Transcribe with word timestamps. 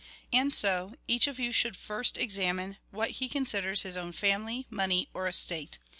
"And 0.33 0.51
so, 0.51 0.95
each 1.07 1.27
of 1.27 1.37
you 1.39 1.51
should 1.51 1.77
first 1.77 2.17
examine 2.17 2.77
what 2.89 3.11
he 3.11 3.29
considers 3.29 3.83
his 3.83 3.95
own 3.95 4.13
family, 4.13 4.65
money, 4.71 5.09
or 5.13 5.27
estate. 5.27 5.77